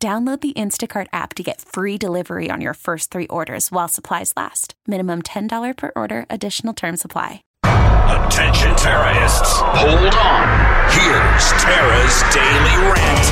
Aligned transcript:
Download 0.00 0.40
the 0.40 0.52
Instacart 0.52 1.08
app 1.12 1.34
to 1.34 1.42
get 1.42 1.60
free 1.60 1.98
delivery 1.98 2.50
on 2.52 2.60
your 2.60 2.74
first 2.74 3.10
three 3.10 3.26
orders 3.26 3.72
while 3.72 3.88
supplies 3.88 4.32
last. 4.36 4.74
Minimum 4.86 5.22
$10 5.22 5.76
per 5.76 5.90
order, 5.96 6.24
additional 6.30 6.72
term 6.72 6.96
supply. 6.96 7.42
Attention 7.64 8.76
terrorists. 8.76 9.58
Hold 9.58 10.14
on. 10.14 10.46
Here's 10.92 11.50
Tara's 11.60 12.22
Daily 12.32 12.92
Rant. 12.92 13.28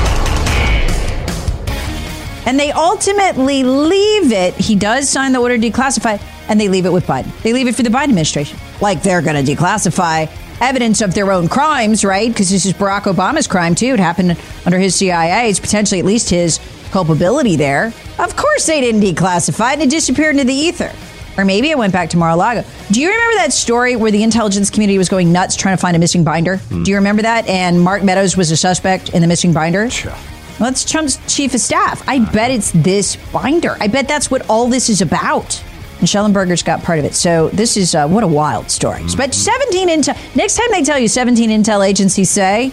And 2.45 2.59
they 2.59 2.73
ultimately 2.73 3.63
leave 3.63 4.33
it. 4.33 4.53
He 4.55 4.75
does 4.75 5.07
sign 5.07 5.31
the 5.31 5.39
order 5.39 5.57
to 5.57 5.71
declassify, 5.71 6.21
and 6.49 6.59
they 6.59 6.67
leave 6.67 6.85
it 6.85 6.91
with 6.91 7.05
Biden. 7.05 7.31
They 7.43 7.53
leave 7.53 7.67
it 7.67 7.75
for 7.75 7.83
the 7.83 7.89
Biden 7.89 8.09
administration. 8.09 8.59
Like 8.81 9.03
they're 9.03 9.21
going 9.21 9.45
to 9.45 9.55
declassify 9.55 10.29
evidence 10.61 11.01
of 11.01 11.13
their 11.13 11.31
own 11.31 11.47
crimes, 11.47 12.03
right? 12.03 12.29
Because 12.29 12.49
this 12.49 12.65
is 12.65 12.73
Barack 12.73 13.03
Obama's 13.03 13.47
crime, 13.47 13.75
too. 13.75 13.93
It 13.93 13.99
happened 13.99 14.37
under 14.65 14.77
his 14.77 14.95
CIA. 14.95 15.49
It's 15.49 15.59
potentially 15.59 15.99
at 15.99 16.05
least 16.05 16.29
his 16.29 16.59
culpability 16.91 17.55
there. 17.55 17.93
Of 18.19 18.35
course 18.35 18.65
they 18.65 18.81
didn't 18.81 19.01
declassify 19.01 19.71
it 19.71 19.73
and 19.73 19.83
it 19.83 19.89
disappeared 19.89 20.35
into 20.35 20.45
the 20.45 20.53
ether. 20.53 20.91
Or 21.37 21.45
maybe 21.45 21.69
it 21.69 21.77
went 21.77 21.93
back 21.93 22.09
to 22.11 22.17
Mar-a-Lago. 22.17 22.63
Do 22.91 22.99
you 22.99 23.09
remember 23.11 23.35
that 23.35 23.53
story 23.53 23.95
where 23.95 24.09
the 24.09 24.23
intelligence 24.23 24.71
community 24.71 24.97
was 24.97 25.07
going 25.07 25.31
nuts 25.31 25.55
trying 25.55 25.77
to 25.77 25.81
find 25.81 25.95
a 25.95 25.99
missing 25.99 26.23
binder? 26.23 26.57
Hmm. 26.57 26.83
Do 26.83 26.89
you 26.89 26.97
remember 26.97 27.21
that? 27.21 27.47
And 27.47 27.79
Mark 27.79 28.03
Meadows 28.03 28.35
was 28.35 28.49
a 28.49 28.57
suspect 28.57 29.09
in 29.09 29.21
the 29.21 29.27
missing 29.27 29.53
binder? 29.53 29.87
Sure. 29.89 30.11
Well, 30.11 30.71
that's 30.71 30.89
Trump's 30.89 31.19
chief 31.31 31.53
of 31.53 31.59
staff. 31.59 32.01
I 32.07 32.17
bet 32.17 32.49
it's 32.49 32.71
this 32.71 33.17
binder. 33.31 33.77
I 33.79 33.87
bet 33.87 34.07
that's 34.07 34.31
what 34.31 34.49
all 34.49 34.67
this 34.67 34.89
is 34.89 35.03
about. 35.03 35.63
And 35.99 36.07
Shellenberger's 36.07 36.63
got 36.63 36.83
part 36.83 36.99
of 36.99 37.05
it. 37.05 37.15
So 37.15 37.49
this 37.49 37.77
is 37.77 37.95
uh, 37.95 38.07
what 38.07 38.23
a 38.23 38.27
wild 38.27 38.69
story. 38.69 39.03
But 39.15 39.33
17 39.33 39.89
intel. 39.89 40.35
Next 40.35 40.55
time 40.55 40.67
they 40.71 40.83
tell 40.83 40.99
you 40.99 41.07
17 41.07 41.49
intel 41.49 41.87
agencies 41.87 42.29
say, 42.29 42.71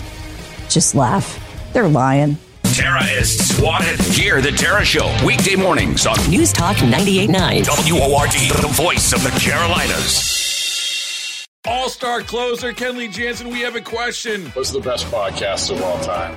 just 0.69 0.95
laugh. 0.95 1.41
They're 1.73 1.89
lying. 1.89 2.39
Tara 2.75 3.05
is 3.05 3.57
swatted. 3.57 4.01
Hear 4.01 4.41
the 4.41 4.51
Tara 4.51 4.85
Show 4.85 5.15
weekday 5.25 5.55
mornings 5.55 6.07
on 6.07 6.17
News 6.29 6.53
Talk 6.53 6.77
98.9. 6.77 7.93
WORD, 7.93 8.63
the 8.63 8.69
voice 8.73 9.13
of 9.13 9.23
the 9.23 9.31
Carolinas. 9.41 10.43
All 11.67 11.89
star 11.89 12.21
closer 12.23 12.73
Kenley 12.73 13.11
Jansen, 13.11 13.49
we 13.49 13.61
have 13.61 13.75
a 13.77 13.81
question. 13.81 14.47
What's 14.51 14.71
the 14.71 14.81
best 14.81 15.07
podcast 15.07 15.71
of 15.71 15.81
all 15.83 15.99
time? 16.01 16.37